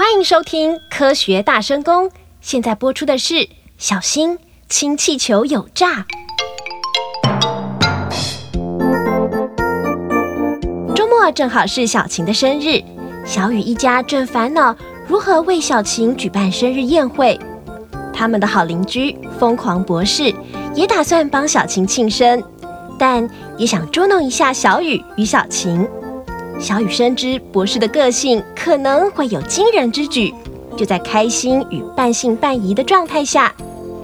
[0.00, 2.06] 欢迎收听《科学大声公》，
[2.40, 6.06] 现在播出的是小心氢气球有诈。
[10.94, 12.82] 周末正好是小晴的生日，
[13.26, 14.74] 小雨一家正烦恼
[15.06, 17.38] 如何为小晴举办生日宴会。
[18.10, 20.34] 他们的好邻居疯狂博士
[20.74, 22.42] 也打算帮小晴庆生，
[22.98, 23.28] 但
[23.58, 25.86] 也想捉弄一下小雨与小晴。
[26.60, 30.34] 小雨深知博士的个性可能会有惊人之举，
[30.76, 33.54] 就在开心与半信半疑的状态下，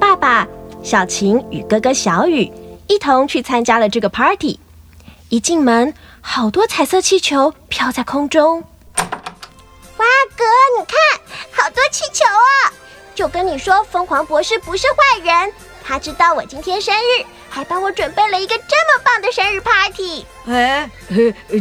[0.00, 0.48] 爸爸
[0.82, 2.50] 小晴与哥哥小雨
[2.88, 4.58] 一同去参加了这个 party。
[5.28, 5.92] 一进门，
[6.22, 8.60] 好多彩色气球飘在空中。
[8.96, 10.44] 哇，哥，
[10.78, 11.20] 你看，
[11.52, 12.72] 好多气球啊！
[13.14, 15.52] 就跟你说，疯狂博士不是坏人，
[15.84, 17.26] 他知道我今天生日。
[17.56, 20.26] 还帮我准备了一个这么棒的生日 party！
[20.46, 20.90] 哎，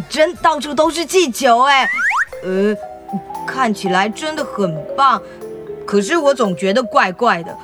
[0.10, 1.88] 真到处都是气球哎，
[2.44, 2.76] 呃，
[3.48, 5.22] 看起来真的很棒。
[5.88, 7.58] 可是我总觉得怪怪的，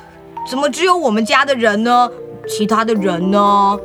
[0.48, 2.10] 怎么只有我们家的人呢？
[2.48, 3.38] 其他的人呢？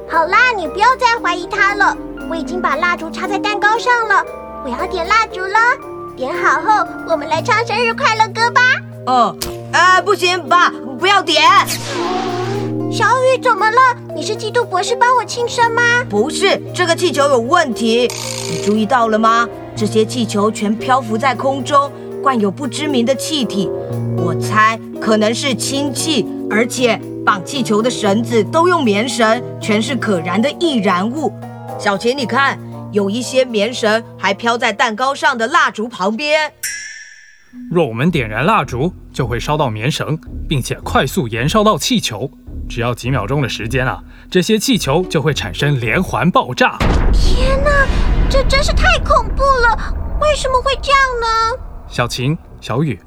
[0.09, 1.97] 好啦，你不要再怀疑他了。
[2.29, 4.25] 我已经把蜡烛插在蛋糕上了，
[4.63, 5.59] 我要点蜡烛了。
[6.15, 8.61] 点好后，我们来唱生日快乐歌吧。
[9.07, 9.35] 哦，
[9.73, 11.43] 啊，不行，爸，不要点。
[12.89, 13.77] 小雨怎么了？
[14.15, 15.81] 你是嫉妒博士帮我庆生吗？
[16.09, 18.07] 不是，这个气球有问题。
[18.49, 19.47] 你注意到了吗？
[19.75, 21.91] 这些气球全漂浮在空中，
[22.23, 23.69] 灌有不知名的气体。
[24.15, 31.31] 我猜可能是氢气，而且绑气球的绳子都用棉绳，全是可燃的易燃物。
[31.77, 32.57] 小琴，你看，
[32.93, 36.53] 有一些棉绳还飘在蛋糕上的蜡烛旁边。
[37.69, 42.29] 若我们点燃蜡烛，就会烧到棉绳，并且快速燃烧到气球。
[42.69, 46.77] 只要几秒钟的时间啊，这些气球就会产生连环爆炸。
[47.13, 47.87] 天哪，
[48.29, 49.93] 这真是太恐怖了！
[50.19, 51.63] 为什么会这样呢？
[51.87, 52.99] 小晴、小雨，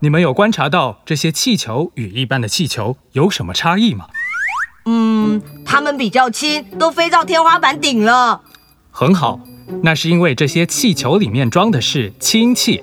[0.00, 4.06] 你们有观察到这些气球与一般的气球有什么差异吗？
[4.86, 8.40] 嗯，它们比较轻，都飞到天花板顶了。
[8.90, 9.40] 很好，
[9.82, 12.82] 那是因为这些气球里面装的是氢气。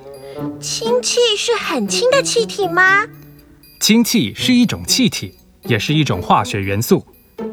[0.59, 3.05] 氢气是很轻的气体吗？
[3.79, 5.33] 氢气是一种气体。
[5.63, 7.05] 也是一种化学元素，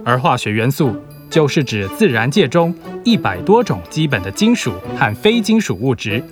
[0.04, 0.96] 而化学元素
[1.28, 2.72] 就是指自然界中
[3.04, 6.22] 一百多种基本的金属和非金属物质，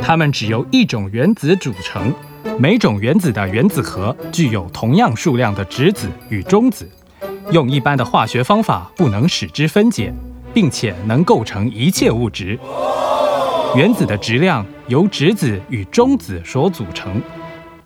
[0.00, 2.14] 它们只由一种原子组成，
[2.56, 6.88] 每种原子的原子核具有同样数量的质子与中子，
[7.50, 10.14] 用一般的化学方法不能使之分解，
[10.54, 12.56] 并且能构成一切物质。
[13.76, 17.20] 原子的质量由质子与中子所组成，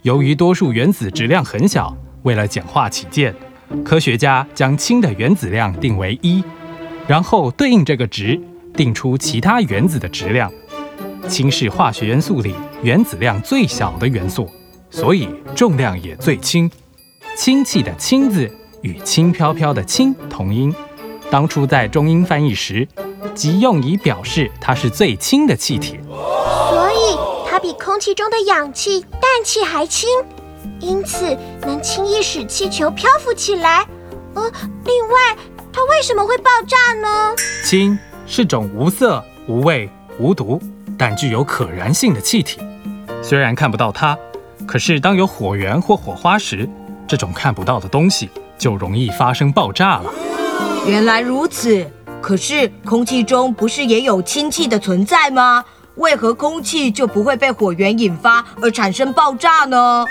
[0.02, 1.94] 由于多数原子质量很小。
[2.22, 3.34] 为了简化起见，
[3.84, 6.42] 科学家将氢的原子量定为一，
[7.08, 8.40] 然后对应这个值
[8.74, 10.50] 定出其他原子的质量。
[11.28, 14.48] 氢是化学元素里原子量最小的元素，
[14.88, 16.70] 所以重量也最轻。
[17.36, 18.48] 氢气的“氢”字
[18.82, 20.72] 与轻飘飘的“轻”同音，
[21.28, 22.86] 当初在中英翻译时，
[23.34, 25.98] 即用以表示它是最轻的气体。
[26.70, 27.18] 所以
[27.48, 30.08] 它比空气中的氧气、氮气还轻。
[30.80, 33.86] 因此能轻易使气球漂浮起来。
[34.34, 34.42] 呃，
[34.84, 35.36] 另外，
[35.72, 37.34] 它为什么会爆炸呢？
[37.64, 40.60] 氢是种无色、无味、无毒，
[40.98, 42.60] 但具有可燃性的气体。
[43.22, 44.18] 虽然看不到它，
[44.66, 46.68] 可是当有火源或火花时，
[47.06, 48.28] 这种看不到的东西
[48.58, 50.12] 就容易发生爆炸了。
[50.86, 51.86] 原来如此。
[52.22, 55.62] 可是空气中不是也有氢气的存在吗？
[55.96, 60.06] 为何空气就不会被火源引发而产生爆炸呢？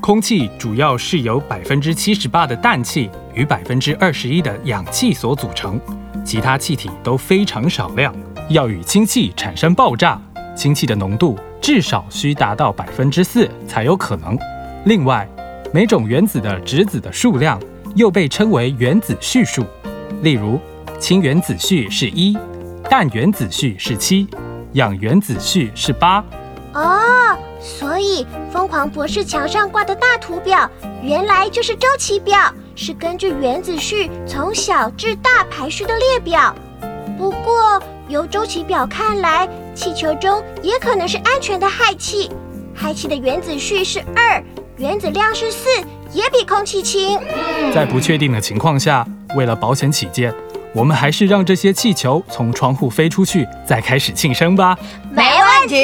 [0.00, 5.78] 空气主要是由百分之七十八的氮气与百分之二十一的氧气所组成，
[6.24, 8.14] 其他气体都非常少量。
[8.50, 10.18] 要与氢气产生爆炸，
[10.56, 14.38] 氢气的浓度至少需达到百分之四才有可能。
[14.86, 15.28] 另外，
[15.74, 17.60] 每种原子的质子的数量
[17.96, 19.66] 又被称为原子序数，
[20.22, 20.58] 例如
[20.98, 22.36] 氢原子序是一，
[22.90, 24.26] 氮原子序是七，
[24.72, 26.24] 氧原子序是八。
[26.74, 27.36] 哦。
[27.60, 30.70] 所以，疯狂博士墙上挂的大图表，
[31.02, 32.38] 原来就是周期表，
[32.76, 36.54] 是根据原子序从小至大排序的列表。
[37.18, 42.30] 不过，由周期表看来，气球中也可能是安全的氦气。
[42.76, 44.40] 氦气的原子序是二，
[44.76, 45.68] 原子量是四，
[46.12, 47.18] 也比空气轻。
[47.74, 50.32] 在不确定的情况下，为了保险起见，
[50.74, 54.78] 我们还是让这些气球从窗户飞出去，再开始庆生吧。
[55.10, 55.76] 没问题。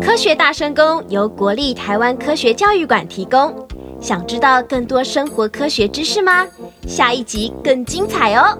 [0.00, 3.66] 科学大声公由国立台湾科学教育馆提供。
[4.00, 6.46] 想知道更多生活科学知识吗？
[6.86, 8.56] 下一集更精彩哦。